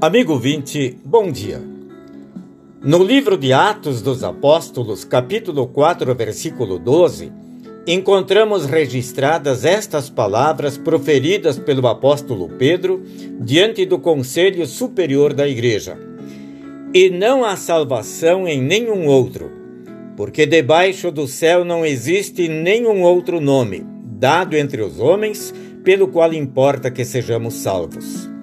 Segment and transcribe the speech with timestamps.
[0.00, 1.60] Amigo 20, bom dia.
[2.80, 7.32] No livro de Atos dos Apóstolos, capítulo 4, versículo 12,
[7.84, 13.02] encontramos registradas estas palavras proferidas pelo apóstolo Pedro
[13.40, 15.98] diante do Conselho Superior da Igreja.
[16.94, 19.50] E não há salvação em nenhum outro,
[20.16, 25.52] porque debaixo do céu não existe nenhum outro nome, dado entre os homens,
[25.82, 28.37] pelo qual importa que sejamos salvos.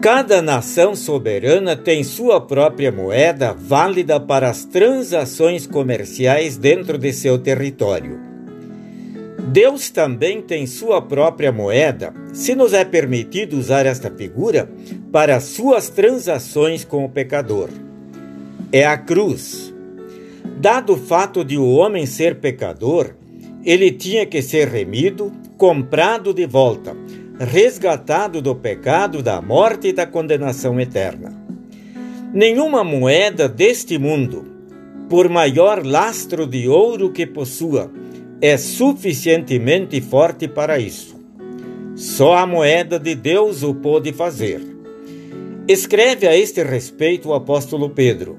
[0.00, 7.38] Cada nação soberana tem sua própria moeda válida para as transações comerciais dentro de seu
[7.38, 8.20] território.
[9.48, 14.68] Deus também tem sua própria moeda, se nos é permitido usar esta figura,
[15.10, 17.70] para suas transações com o pecador.
[18.70, 19.72] É a cruz.
[20.58, 23.14] Dado o fato de o homem ser pecador,
[23.64, 26.94] ele tinha que ser remido, comprado de volta
[27.38, 31.32] resgatado do pecado, da morte e da condenação eterna.
[32.32, 34.44] Nenhuma moeda deste mundo,
[35.08, 37.90] por maior lastro de ouro que possua,
[38.40, 41.16] é suficientemente forte para isso.
[41.94, 44.60] Só a moeda de Deus o pôde fazer.
[45.68, 48.38] Escreve a este respeito o apóstolo Pedro: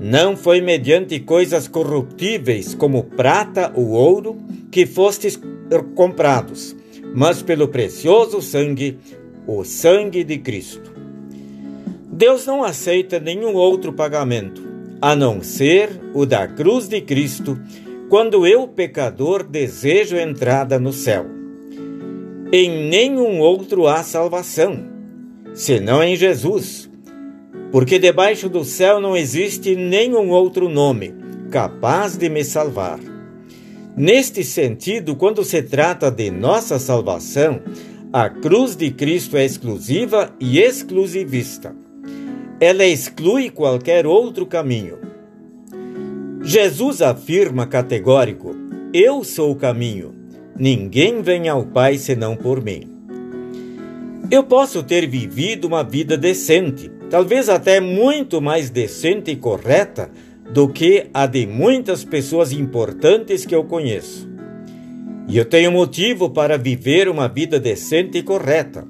[0.00, 4.36] Não foi mediante coisas corruptíveis como prata ou ouro
[4.70, 5.38] que fostes
[5.94, 6.76] comprados
[7.14, 8.98] mas pelo precioso sangue,
[9.46, 10.92] o sangue de Cristo.
[12.10, 14.62] Deus não aceita nenhum outro pagamento,
[15.00, 17.58] a não ser o da cruz de Cristo,
[18.08, 21.26] quando eu, pecador, desejo entrada no céu.
[22.52, 24.86] Em nenhum outro há salvação,
[25.52, 26.88] senão em Jesus,
[27.72, 31.14] porque debaixo do céu não existe nenhum outro nome
[31.50, 32.98] capaz de me salvar.
[33.96, 37.62] Neste sentido, quando se trata de nossa salvação,
[38.12, 41.74] a cruz de Cristo é exclusiva e exclusivista.
[42.60, 44.98] Ela exclui qualquer outro caminho.
[46.42, 48.54] Jesus afirma categórico:
[48.92, 50.14] Eu sou o caminho.
[50.54, 52.82] Ninguém vem ao Pai senão por mim.
[54.30, 60.10] Eu posso ter vivido uma vida decente, talvez até muito mais decente e correta
[60.52, 64.28] do que a de muitas pessoas importantes que eu conheço.
[65.28, 68.86] E eu tenho motivo para viver uma vida decente e correta,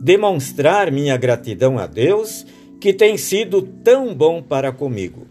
[0.00, 2.46] demonstrar minha gratidão a Deus
[2.80, 5.26] que tem sido tão bom para comigo.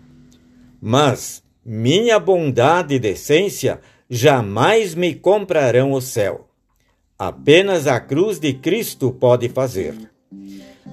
[0.81, 6.47] Mas minha bondade e decência jamais me comprarão o céu.
[7.17, 9.93] Apenas a cruz de Cristo pode fazer.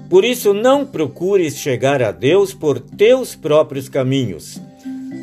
[0.08, 4.60] Por isso, não procures chegar a Deus por teus próprios caminhos.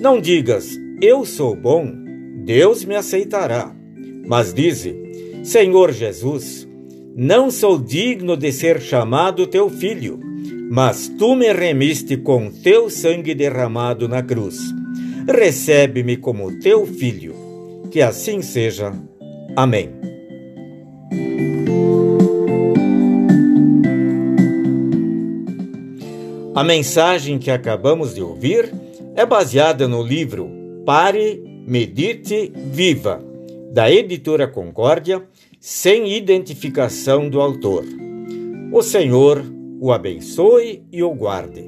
[0.01, 1.91] Não digas, eu sou bom,
[2.43, 3.75] Deus me aceitará.
[4.27, 4.95] Mas dize,
[5.43, 6.67] Senhor Jesus,
[7.15, 10.19] não sou digno de ser chamado teu filho,
[10.69, 14.59] mas tu me remiste com teu sangue derramado na cruz.
[15.27, 17.33] Recebe-me como teu filho.
[17.91, 18.93] Que assim seja.
[19.55, 19.89] Amém.
[26.53, 28.71] A mensagem que acabamos de ouvir
[29.15, 30.49] é baseada no livro
[30.85, 33.23] Pare, Medite, Viva,
[33.71, 35.23] da editora Concórdia,
[35.59, 37.85] sem identificação do autor.
[38.71, 39.43] O Senhor
[39.79, 41.63] o abençoe e o guarde.